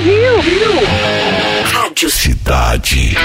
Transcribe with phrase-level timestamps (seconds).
[0.00, 0.40] Rio.
[0.40, 0.72] Rio.
[1.72, 3.16] Rádio Cidade.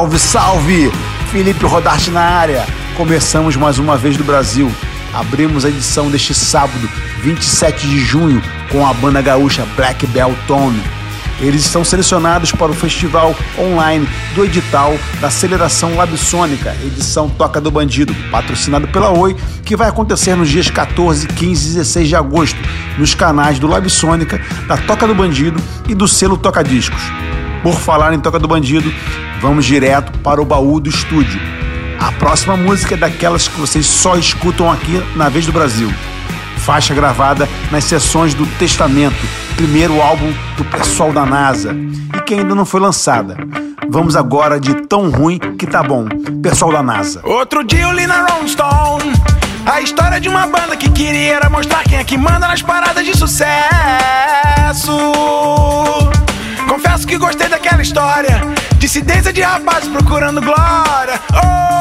[0.00, 0.92] Salve, salve!
[1.30, 2.66] Felipe Rodarte na área.
[2.96, 4.72] Começamos mais uma vez do Brasil.
[5.12, 6.88] Abrimos a edição deste sábado,
[7.22, 8.42] 27 de junho,
[8.72, 10.82] com a banda gaúcha Black Bell Tone.
[11.38, 17.70] Eles estão selecionados para o festival online do edital da Aceleração Labsônica, edição Toca do
[17.70, 19.36] Bandido, patrocinado pela Oi,
[19.66, 22.58] que vai acontecer nos dias 14, 15 e 16 de agosto,
[22.96, 27.02] nos canais do Labsônica, da Toca do Bandido e do selo Toca Discos.
[27.62, 28.90] Por falar em Toca do Bandido,
[29.40, 31.40] vamos direto para o baú do estúdio.
[31.98, 35.92] A próxima música é daquelas que vocês só escutam aqui na Vez do Brasil.
[36.58, 39.16] Faixa gravada nas sessões do Testamento,
[39.56, 41.74] primeiro álbum do pessoal da NASA,
[42.14, 43.36] e que ainda não foi lançada.
[43.88, 46.06] Vamos agora de Tão Ruim Que Tá Bom,
[46.42, 47.20] pessoal da NASA.
[47.24, 49.12] Outro dia eu li na Rolling Stone
[49.66, 53.04] a história de uma banda que queria era mostrar quem é que manda nas paradas
[53.04, 53.50] de sucesso.
[56.68, 58.40] Confesso que gostei daquela história.
[58.80, 61.20] Dissidência de rapazes procurando glória.
[61.34, 61.80] Oh!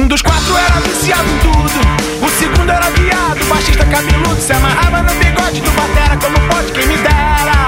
[0.00, 2.24] Um dos quatro era viciado em tudo.
[2.24, 4.40] O segundo era viado, baixista cabeludo.
[4.40, 7.66] Se amarrava no bigode do batera, como pode quem me dera.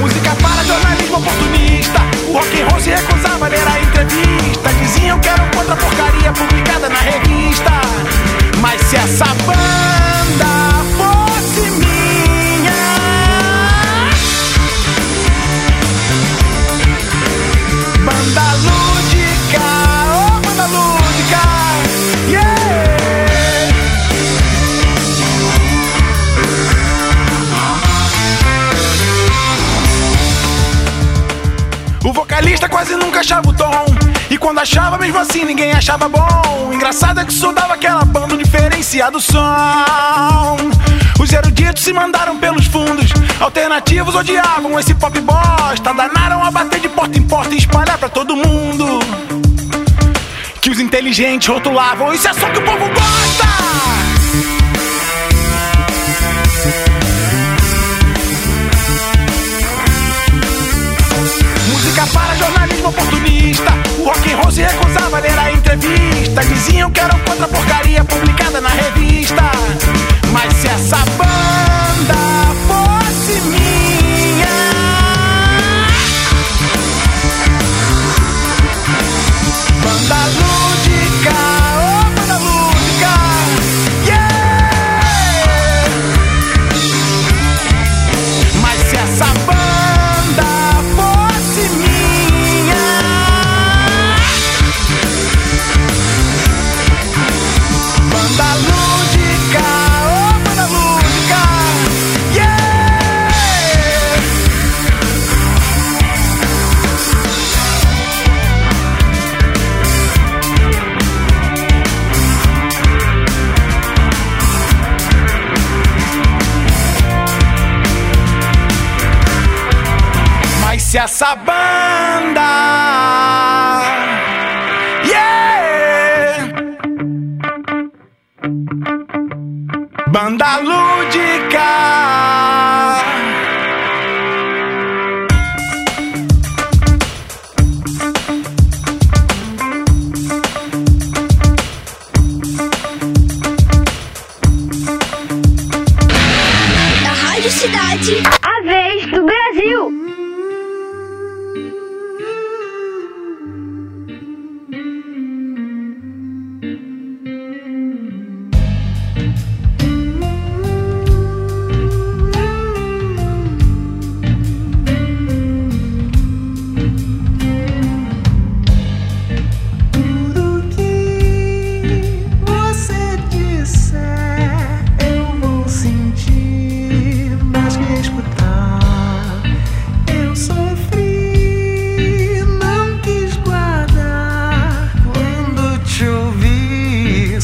[0.00, 2.00] Música para jornalismo oportunista.
[2.30, 4.72] O rock and roll se recusava a ler a entrevista.
[4.80, 7.70] Diziam que era um contra porcaria publicada na revista.
[8.60, 11.19] Mas se essa banda fosse
[33.20, 33.84] achava o tom.
[34.30, 36.72] E quando achava, mesmo assim, ninguém achava bom.
[36.72, 40.56] Engraçado é que só dava aquela banda um diferenciado som.
[41.18, 43.12] Os eruditos se mandaram pelos fundos.
[43.38, 45.92] Alternativos odiavam esse pop bosta.
[45.92, 48.98] Danaram a bater de porta em porta e espalhar pra todo mundo.
[50.62, 52.12] Que os inteligentes rotulavam.
[52.14, 54.09] Isso é só que o povo gosta!
[62.90, 63.72] Oportunista.
[63.98, 66.44] O rock and roll se recusava a ler a entrevista.
[66.44, 69.42] Diziam que era um contra porcaria publicada na revista.
[70.32, 71.29] Mas se essa banda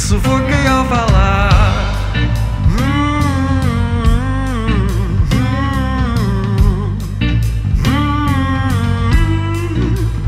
[0.06, 1.92] sufoquei ao falar.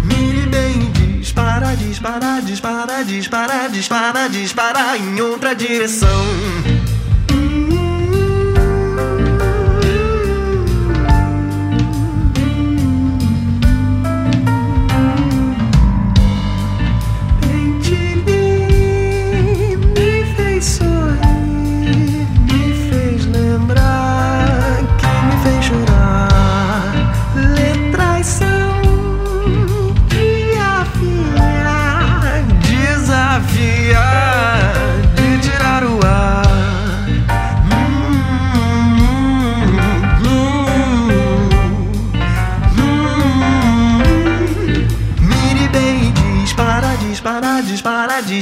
[0.05, 6.27] Mire bem, dispara, dispara, dispara, dispara, dispara, dispara em outra direção.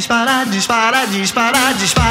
[0.06, 2.05] Disparar, disparar, disparar, disparar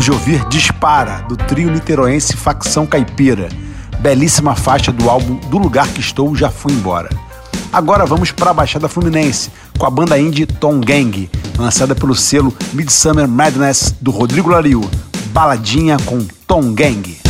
[0.00, 3.50] Acabamos de ouvir Dispara, do trio niteroense Facção Caipira,
[3.98, 7.10] belíssima faixa do álbum Do Lugar Que Estou Já Fui Embora.
[7.70, 11.28] Agora vamos para a Baixada Fluminense, com a banda indie Tom Gang,
[11.58, 14.88] lançada pelo selo Midsummer Madness do Rodrigo Lariu,
[15.32, 17.29] baladinha com Tom Gang.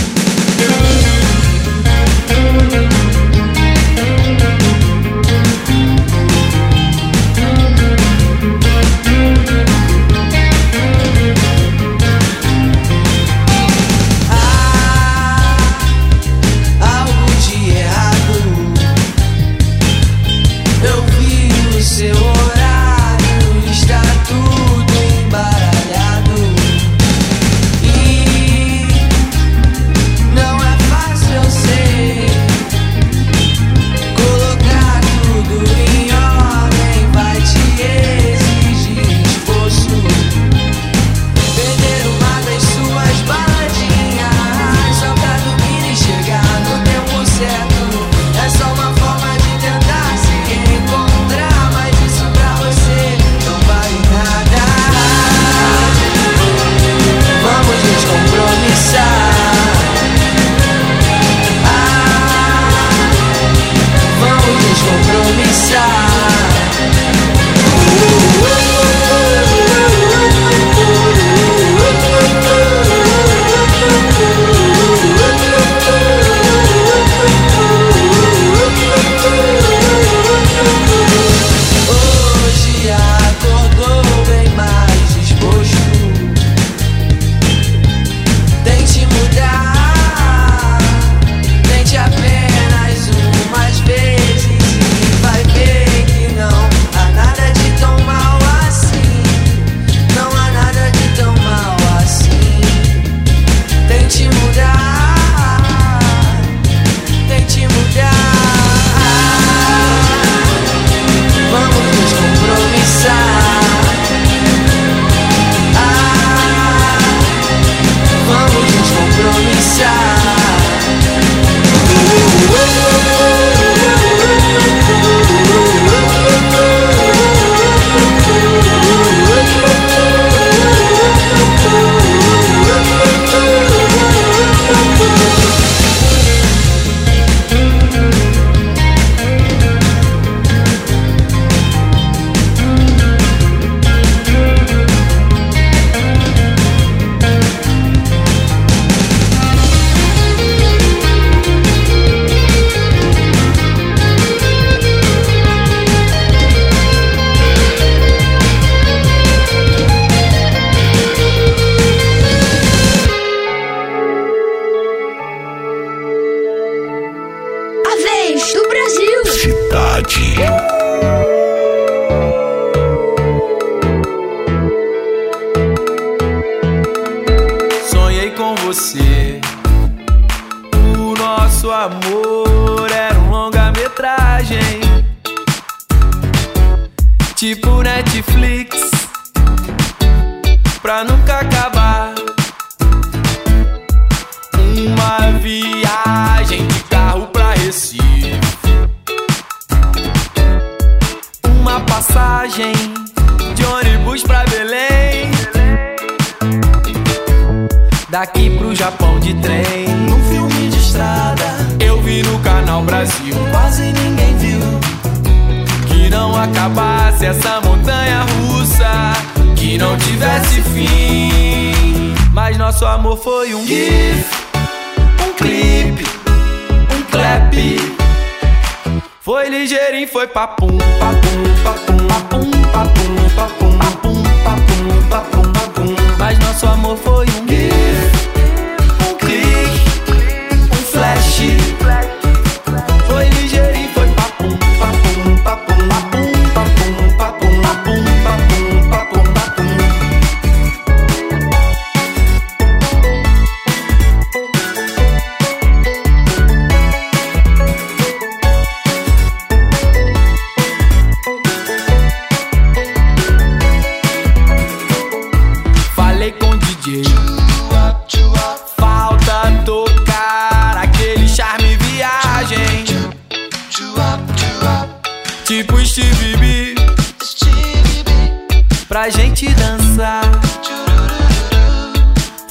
[279.11, 280.23] Gente dançar.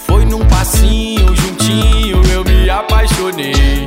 [0.05, 3.85] Foi num passinho juntinho, eu me apaixonei.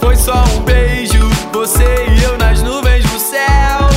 [0.00, 3.88] Foi só um beijo, você e eu nas nuvens do céu.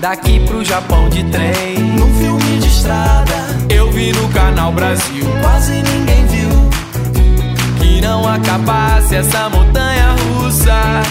[0.00, 3.34] Daqui pro Japão de trem, num filme de estrada.
[3.68, 6.70] Eu vi no canal Brasil, quase ninguém viu.
[7.80, 11.02] Que não acabasse essa montanha russa,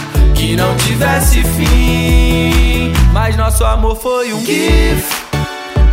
[0.43, 2.91] que não tivesse fim.
[3.13, 5.07] Mas nosso amor foi um gif,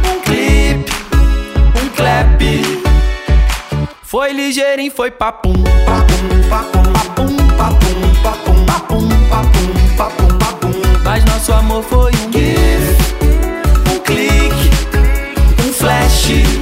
[0.08, 0.92] um clipe,
[1.80, 2.42] um clap.
[4.02, 5.52] Foi ligeirinho, foi papum,
[5.86, 7.94] papum, papum, papum, papum,
[8.26, 10.72] papum, papum, papum, papum, papum.
[11.04, 13.14] Mas nosso amor foi um gif,
[13.94, 14.70] um clique,
[15.64, 16.59] um flash.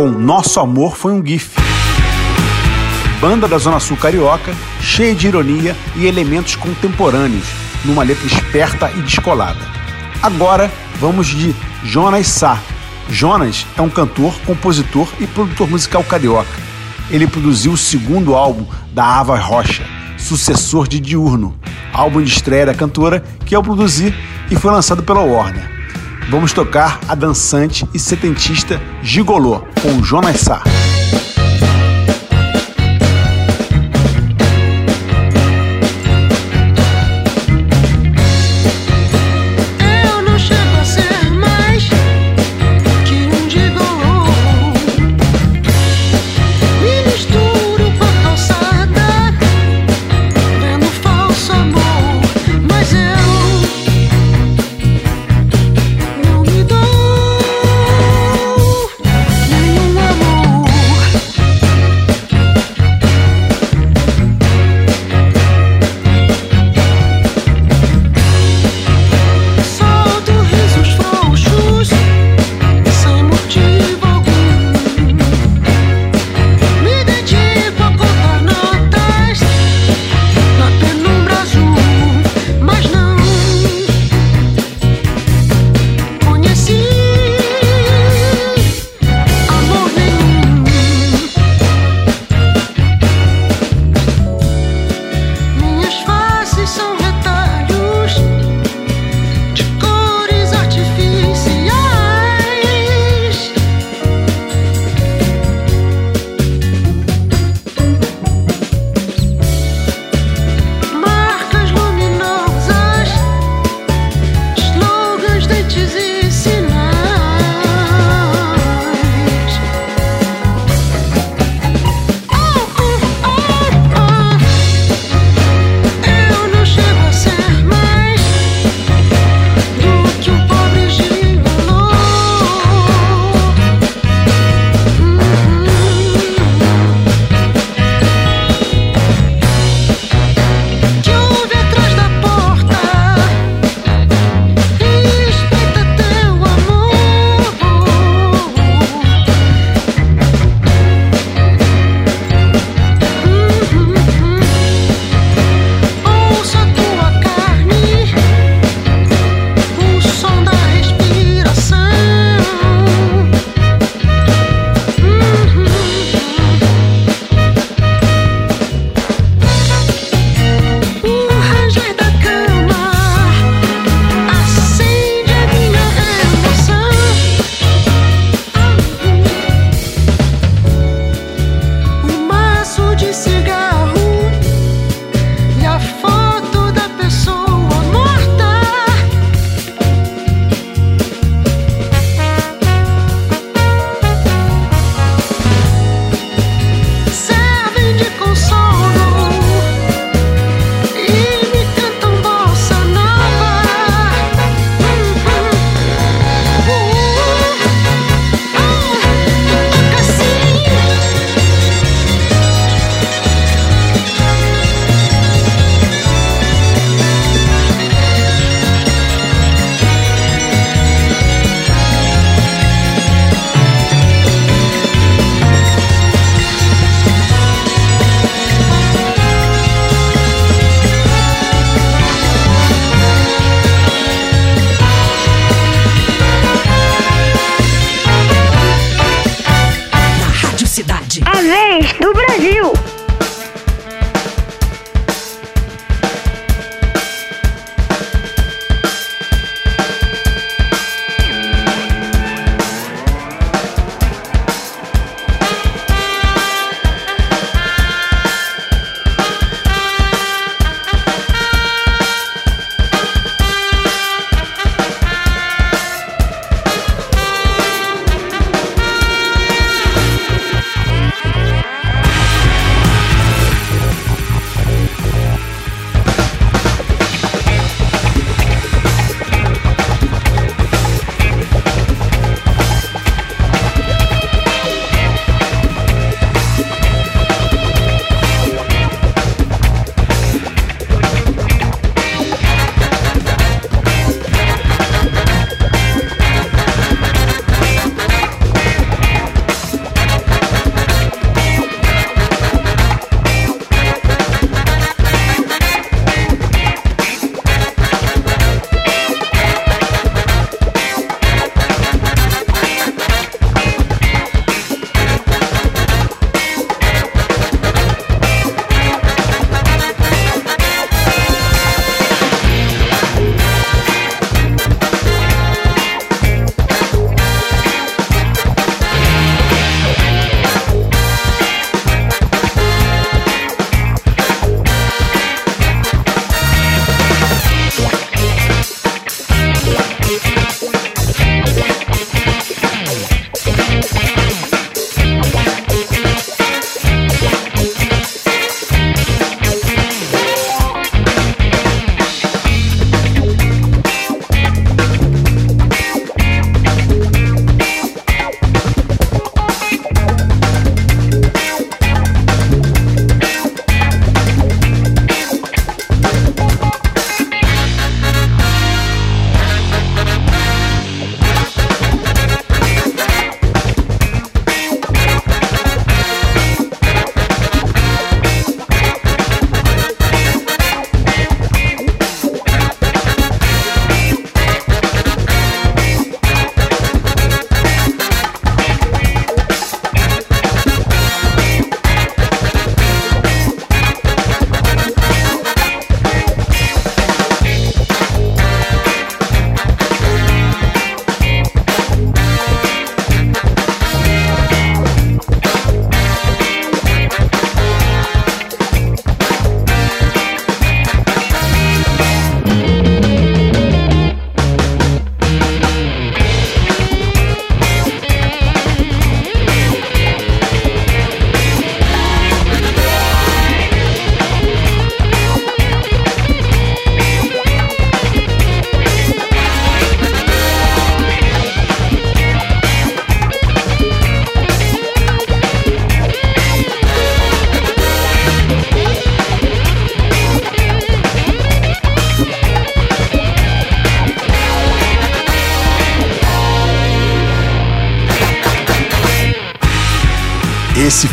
[0.00, 1.50] Com Nosso Amor Foi um GIF.
[3.20, 7.44] Banda da Zona Sul Carioca, cheia de ironia e elementos contemporâneos,
[7.84, 9.60] numa letra esperta e descolada.
[10.22, 12.58] Agora vamos de Jonas Sá.
[13.10, 16.48] Jonas é um cantor, compositor e produtor musical carioca.
[17.10, 19.84] Ele produziu o segundo álbum da Ava Rocha,
[20.16, 21.54] sucessor de Diurno,
[21.92, 24.14] álbum de estreia da cantora que eu produzi
[24.50, 25.79] e foi lançado pela Warner.
[26.30, 30.62] Vamos tocar a dançante e setentista Gigolô com Jonas Sá.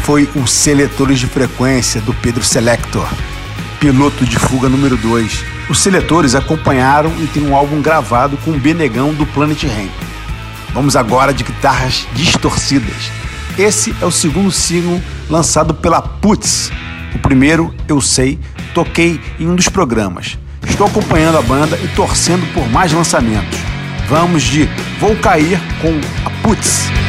[0.08, 3.06] Foi o Seletores de Frequência do Pedro Selector,
[3.78, 5.44] piloto de fuga número 2.
[5.70, 9.92] Os Seletores acompanharam e tem um álbum gravado com o Benegão do Planet Ramp.
[10.74, 13.12] Vamos agora de guitarras distorcidas.
[13.60, 16.72] Esse é o segundo single lançado pela Putz.
[17.14, 18.40] O primeiro, eu sei,
[18.74, 20.38] toquei em um dos programas.
[20.66, 23.60] Estou acompanhando a banda e torcendo por mais lançamentos.
[24.08, 24.70] Vamos de
[25.02, 27.07] Vou Cair com a Putz.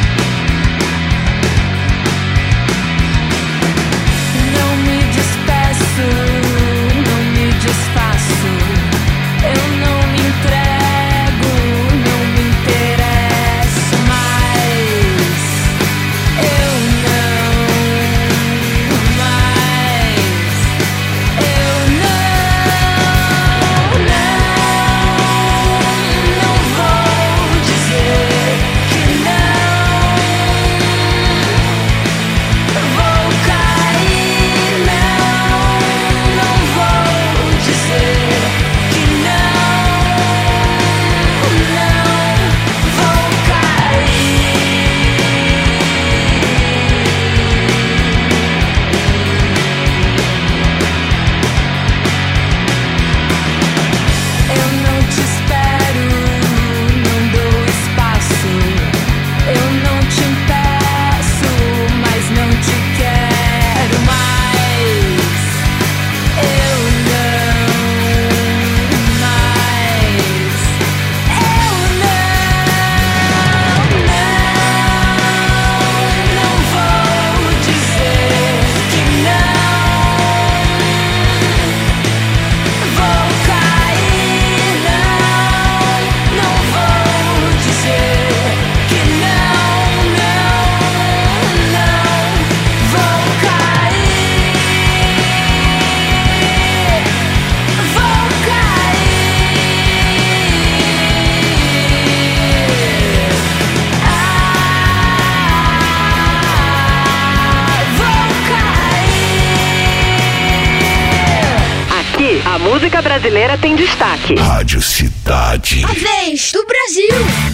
[113.57, 114.35] Tem destaque.
[114.35, 115.83] Rádio Cidade.
[115.85, 117.48] A vez do Brasil.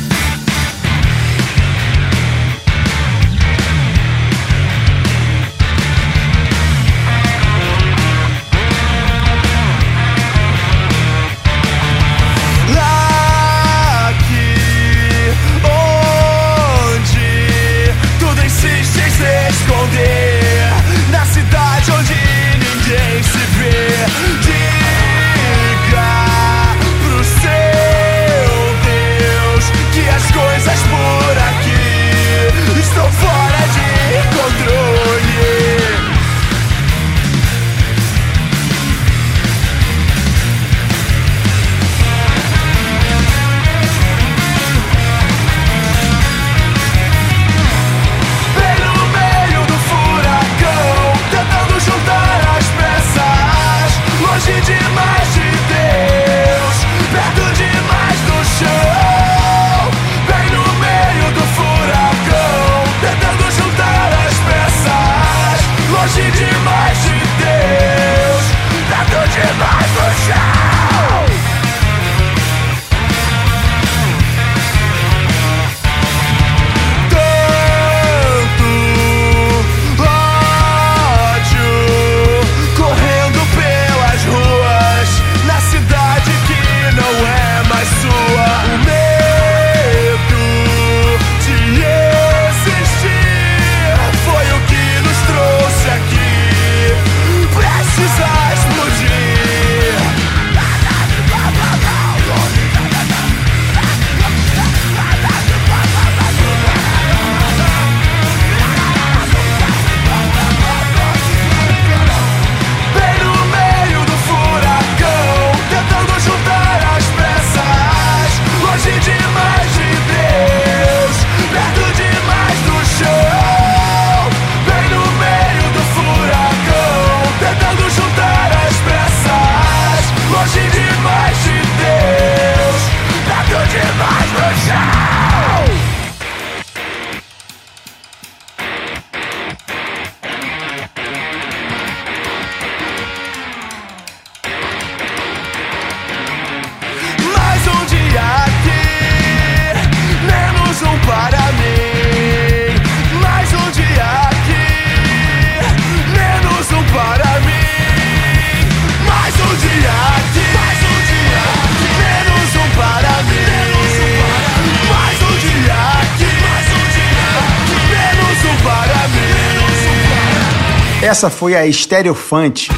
[171.05, 172.71] Essa foi a Estereofante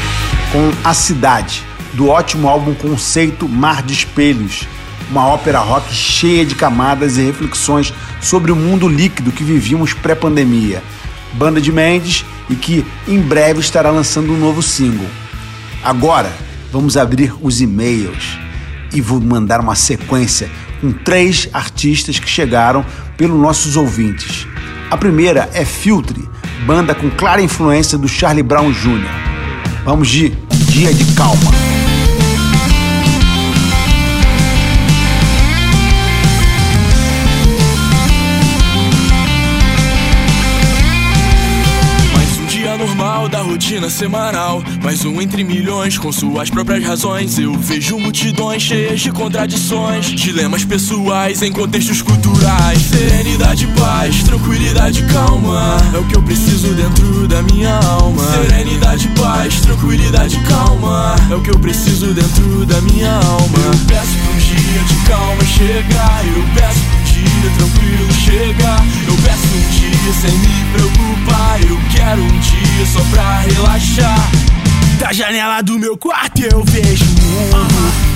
[0.51, 1.63] com A Cidade,
[1.93, 4.67] do ótimo álbum conceito Mar de Espelhos,
[5.09, 10.83] uma ópera rock cheia de camadas e reflexões sobre o mundo líquido que vivíamos pré-pandemia.
[11.35, 15.07] Banda de Mendes e que em breve estará lançando um novo single.
[15.81, 16.33] Agora,
[16.73, 18.37] vamos abrir os e-mails
[18.93, 22.85] e vou mandar uma sequência com três artistas que chegaram
[23.17, 24.49] pelos nossos ouvintes.
[24.91, 26.29] A primeira é Filtre,
[26.65, 29.11] banda com clara influência do Charlie Brown Jr.
[29.85, 30.31] Vamos de
[30.69, 31.66] Dia de Calma.
[43.47, 44.63] Rotina semanal.
[44.83, 47.39] Mais um entre milhões com suas próprias razões.
[47.39, 50.07] Eu vejo multidões cheias de contradições.
[50.07, 52.83] Dilemas pessoais em contextos culturais.
[52.83, 55.79] Serenidade, paz, tranquilidade, calma.
[55.95, 58.23] É o que eu preciso dentro da minha alma.
[58.33, 61.15] Serenidade, paz, tranquilidade, calma.
[61.31, 63.59] É o que eu preciso dentro da minha alma.
[63.67, 66.25] Eu peço pra um dia de calma chegar.
[66.27, 68.85] Eu peço dia tranquilo chegar.
[69.07, 71.61] Eu peço um dia sem me preocupar.
[71.63, 74.31] Eu quero um dia só pra relaxar.
[74.99, 78.16] Da janela do meu quarto eu vejo o mundo.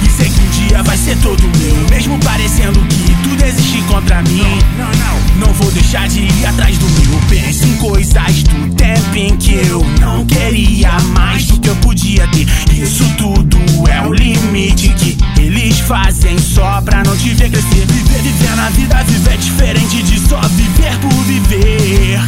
[0.68, 1.74] Dia vai ser todo meu.
[1.88, 4.42] Mesmo parecendo que tudo existe contra mim.
[4.78, 7.20] Não, não, não vou deixar de ir atrás do meu.
[7.28, 12.26] Penso em coisas do tempo em que eu não queria mais do que eu podia
[12.28, 12.46] ter.
[12.72, 17.86] Isso tudo é o limite que eles fazem só pra não te ver crescer.
[17.86, 22.20] Viver, viver na vida, viver diferente de só viver por viver.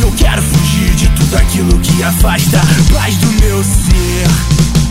[0.00, 2.60] Eu quero fugir de tudo aquilo que afasta
[2.92, 4.81] paz do meu ser.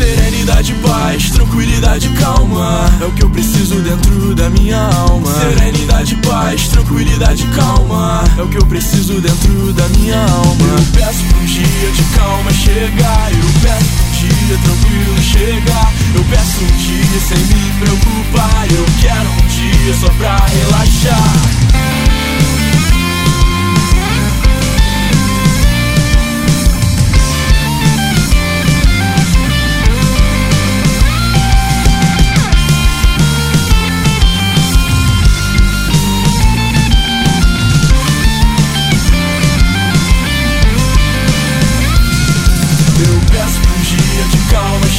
[0.00, 2.90] Serenidade, paz, tranquilidade, calma.
[3.02, 5.30] É o que eu preciso dentro da minha alma.
[5.30, 8.24] Serenidade, paz, tranquilidade, calma.
[8.38, 10.66] É o que eu preciso dentro da minha alma.
[10.66, 13.30] Eu peço um dia de calma chegar.
[13.30, 15.92] Eu peço um dia tranquilo chegar.
[16.14, 18.66] Eu peço um dia sem me preocupar.
[18.70, 21.60] Eu quero um dia só pra relaxar.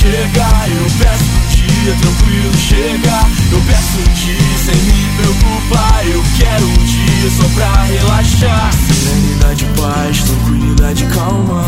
[0.01, 0.67] Chegar.
[0.67, 3.29] Eu peço um dia tranquilo chegar.
[3.51, 6.05] Eu peço um dia sem me preocupar.
[6.07, 8.71] Eu quero um dia só pra relaxar.
[8.73, 11.63] Serenidade, paz, tranquilidade, calma.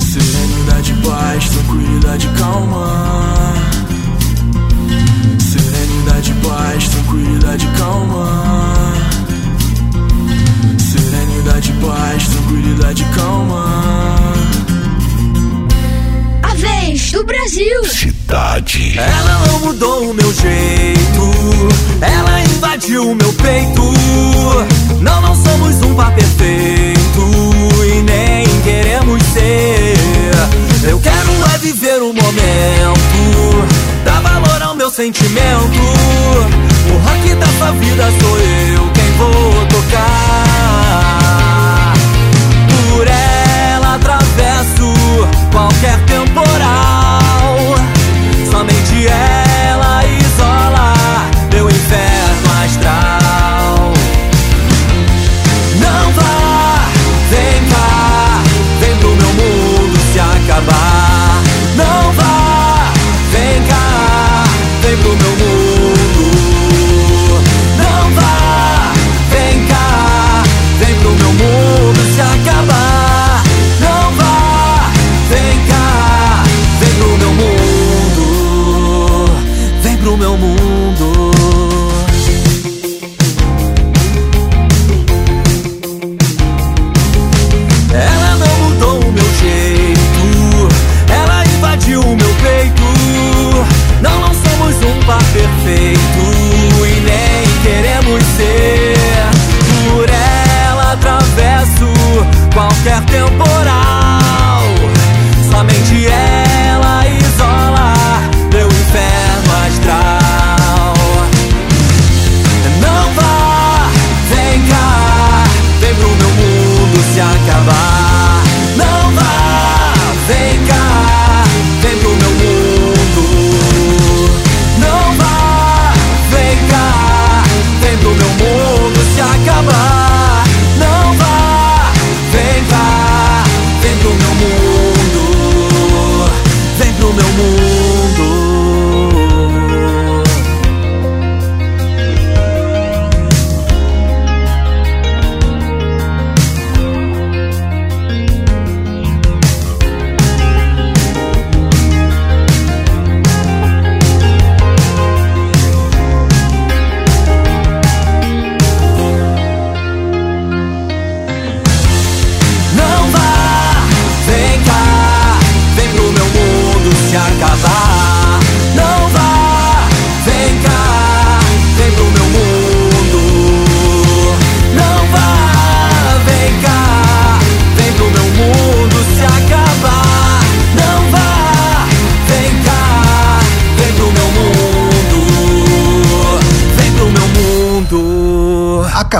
[0.00, 3.54] Serenidade, paz, tranquilidade, calma.
[5.38, 8.42] Serenidade, paz, tranquilidade, calma.
[10.78, 14.65] Serenidade, paz, tranquilidade, calma.
[16.96, 17.84] Vez do Brasil.
[17.84, 18.98] Cidade.
[18.98, 21.68] Ela não mudou o meu jeito,
[22.00, 23.82] ela invadiu o meu peito.
[25.02, 27.20] Não, não somos um par perfeito
[27.84, 29.94] e nem queremos ser.
[30.88, 33.68] Eu quero é viver o momento,
[34.02, 35.82] dar valor ao meu sentimento.
[36.88, 40.15] O rock dessa vida sou eu quem vou tocar.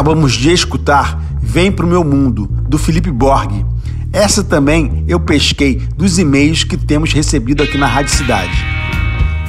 [0.07, 3.67] Acabamos de escutar Vem Pro Meu Mundo, do Felipe Borg.
[4.13, 8.53] Essa também eu pesquei dos e-mails que temos recebido aqui na Rádio Cidade.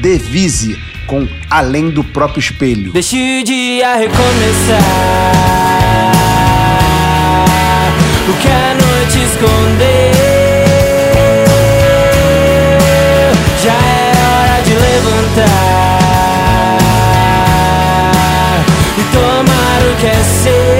[0.00, 2.90] Devise com Além do próprio espelho.
[2.90, 4.82] Deixe o dia recomeçar.
[8.28, 10.12] O que a noite escondeu.
[13.62, 15.98] Já é hora de levantar
[18.98, 20.78] e tomar o que é seu.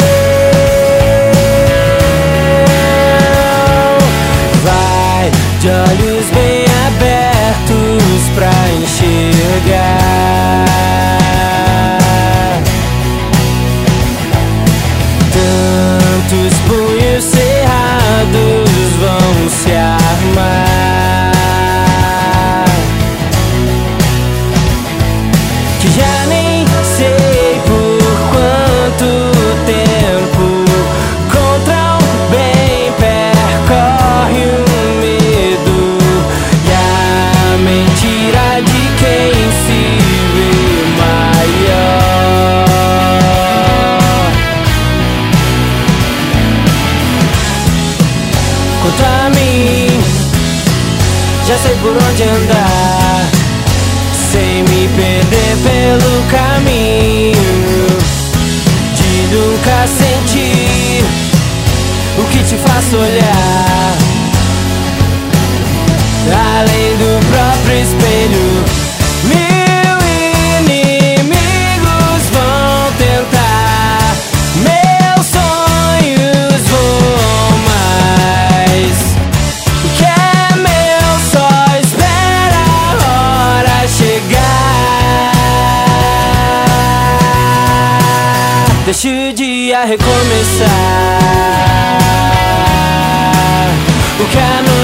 [4.64, 5.30] Vai
[5.60, 10.22] de olhos bem abertos pra enxergar.
[25.96, 26.41] Janet.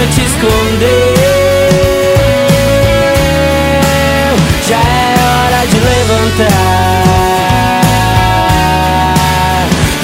[0.06, 1.14] te escondeu.
[4.66, 6.48] Já é hora de levantar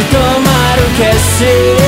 [0.01, 1.84] e tomar o que é seu.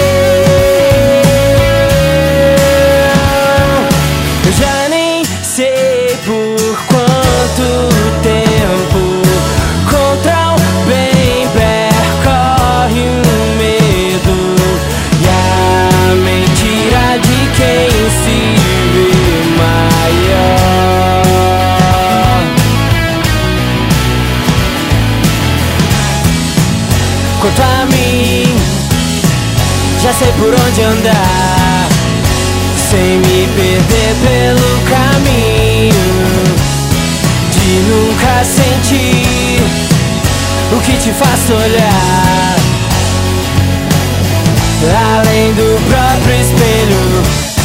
[27.47, 28.57] quanto a mim.
[30.03, 31.89] Já sei por onde andar
[32.91, 35.93] Sem me perder pelo caminho
[37.51, 39.63] De nunca sentir
[40.73, 42.57] O que te faz olhar.
[45.19, 47.56] Além do próprio espelho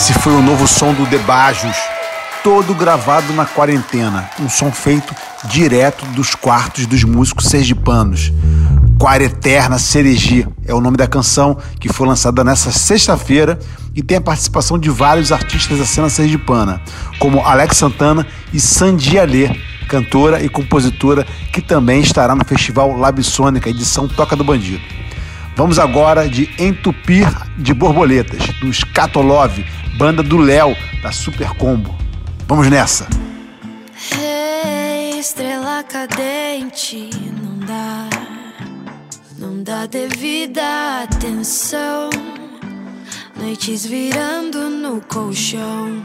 [0.00, 1.76] Esse foi o novo som do Debajos,
[2.44, 4.30] todo gravado na quarentena.
[4.38, 5.12] Um som feito
[5.46, 8.32] direto dos quartos dos músicos sergipanos.
[8.96, 13.58] Quareterna Seregi é o nome da canção que foi lançada nessa sexta-feira
[13.92, 16.80] e tem a participação de vários artistas da cena sergipana,
[17.18, 19.50] como Alex Santana e Sandy Alê,
[19.88, 24.80] cantora e compositora que também estará no Festival Labsônica, edição Toca do Bandido.
[25.58, 29.58] Vamos agora de Entupir de Borboletas, do Scatolov,
[29.96, 31.92] banda do Léo, da Super Combo.
[32.46, 33.08] Vamos nessa!
[34.16, 37.10] Hey, estrela cadente,
[37.42, 38.08] não dá,
[39.36, 42.08] não dá devida atenção.
[43.36, 46.04] Noites virando no colchão.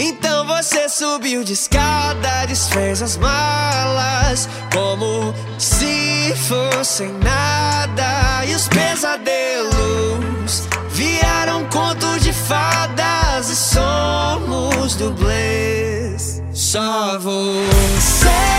[0.00, 8.44] Então você subiu de escada, desfez as malas, como se fossem nada.
[8.46, 16.44] E os pesadelos viraram conto de fadas e somos dublês.
[16.52, 18.57] Só você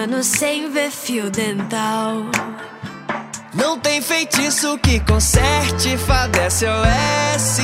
[0.00, 2.24] anos sem ver fio dental
[3.52, 7.58] Não tem feitiço que conserte, fada SOS.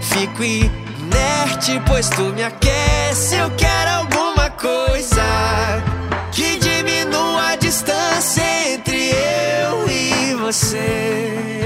[0.00, 3.36] Fico inerte, pois tu me aquece.
[3.36, 5.22] Eu quero alguma coisa
[6.32, 11.57] que diminua a distância entre eu e você.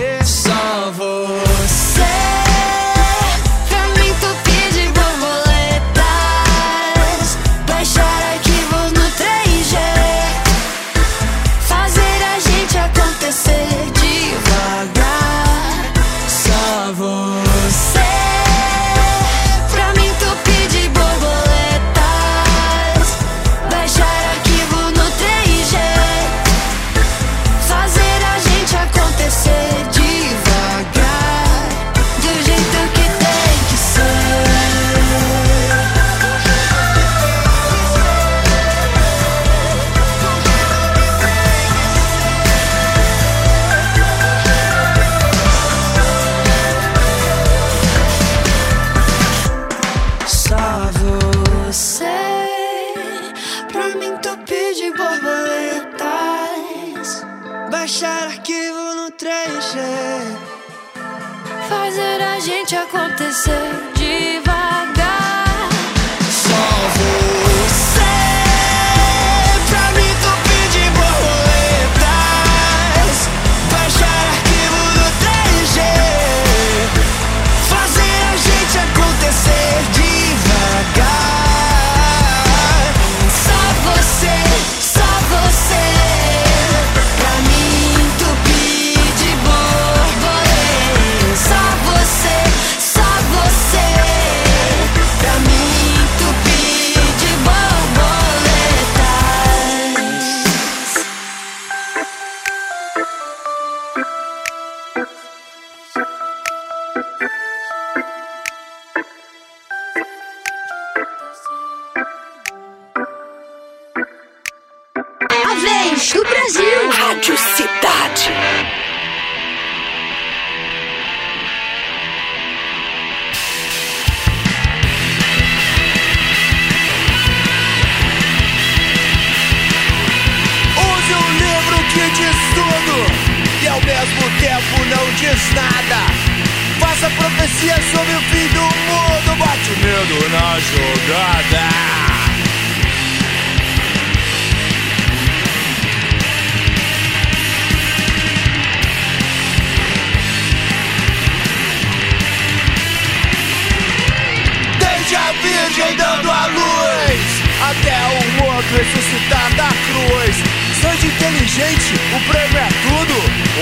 [155.73, 157.43] Virgem dando a luz.
[157.70, 160.37] Até o morto ressuscitar da cruz.
[160.79, 163.14] Seja inteligente, o prêmio é tudo.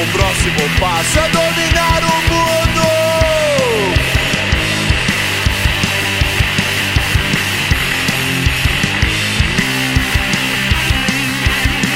[0.03, 2.91] O próximo passo é dominar o mundo.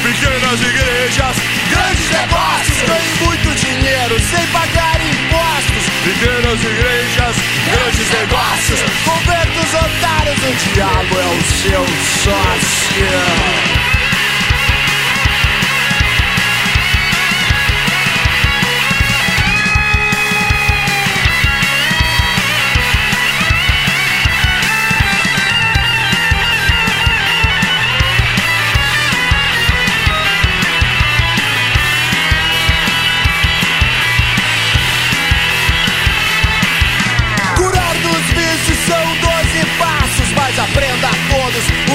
[0.05, 1.37] Pequenas igrejas,
[1.71, 2.55] grandes negócios
[2.87, 5.14] Ganhe muito dinheiro sem pagar impostos.
[6.05, 7.37] Pequenas igrejas,
[7.73, 8.81] grandes negócios.
[9.07, 11.87] Governos otários, o diabo é o seu
[12.23, 13.84] sócio.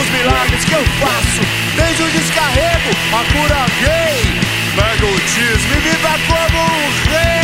[0.10, 1.41] Os milagres que eu faço.
[1.76, 4.39] Desde o descarrego, a cura gay.
[4.76, 7.39] Pega o tismo e viva como um rei.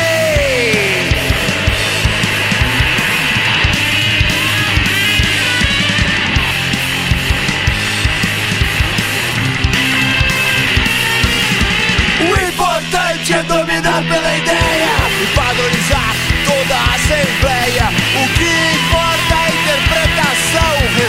[12.22, 18.05] O importante é dominar pela ideia e padronizar toda a assembleia.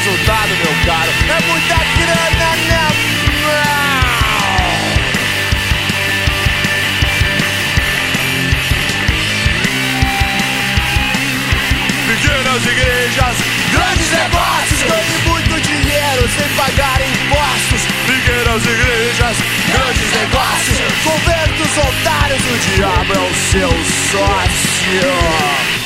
[0.07, 2.83] Resultado, meu caro, é muita grana na
[3.43, 3.77] mão.
[12.07, 13.37] Pequenas igrejas,
[13.73, 17.83] grandes negócios, ganhe muito dinheiro sem pagar impostos.
[18.07, 19.37] Pequenas igrejas,
[19.73, 23.71] grandes negócios, governos otários, o diabo é o seu
[24.13, 25.86] sócio.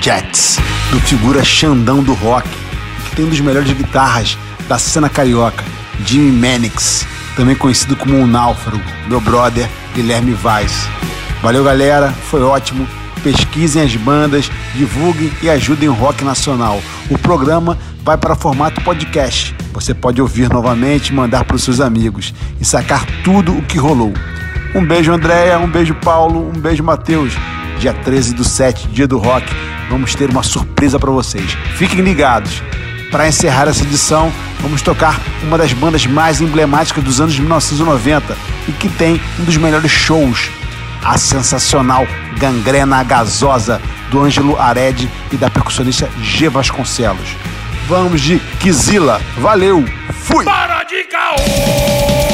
[0.00, 0.58] Jets,
[0.90, 2.48] do figura Xandão do rock,
[3.04, 4.38] que tem um dos melhores guitarras
[4.68, 5.64] da cena carioca,
[6.04, 10.88] Jimmy Mannix, também conhecido como o Náufrago, meu brother Guilherme Vaz.
[11.42, 12.86] Valeu, galera, foi ótimo.
[13.22, 16.80] Pesquisem as bandas, divulguem e ajudem o rock nacional.
[17.10, 19.54] O programa vai para formato podcast.
[19.72, 24.12] Você pode ouvir novamente, mandar para os seus amigos e sacar tudo o que rolou.
[24.74, 27.34] Um beijo, Andréia, um beijo, Paulo, um beijo, Matheus.
[27.84, 29.46] Dia 13 do 7, dia do rock,
[29.90, 31.54] vamos ter uma surpresa para vocês.
[31.76, 32.62] Fiquem ligados.
[33.10, 38.72] Para encerrar essa edição, vamos tocar uma das bandas mais emblemáticas dos anos 1990 e
[38.72, 40.50] que tem um dos melhores shows,
[41.04, 42.06] a sensacional
[42.38, 47.36] Gangrena Gasosa do Ângelo Ared e da percussionista G Vasconcelos.
[47.86, 49.20] Vamos de Kizila.
[49.36, 49.84] Valeu.
[50.10, 50.46] Fui.
[50.46, 52.33] Para de caô!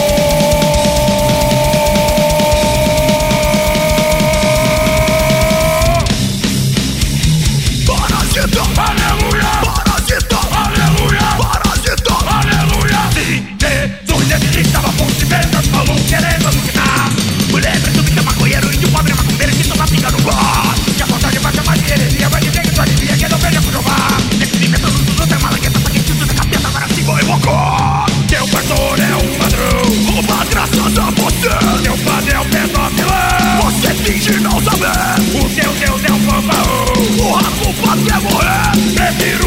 [38.23, 38.73] morrer.
[39.09, 39.40] Esse